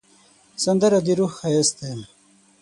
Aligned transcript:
سندره 0.63 0.99
د 1.05 1.07
روح 1.19 1.31
ښایست 1.39 1.75
دی 1.81 1.93